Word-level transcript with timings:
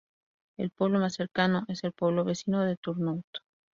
El 0.57 0.71
pueblo 0.71 0.97
más 0.97 1.13
cercano 1.13 1.63
es 1.67 1.83
el 1.83 1.91
pueblo 1.91 2.23
vecino 2.23 2.61
de 2.65 2.75
Turnhout. 2.75 3.27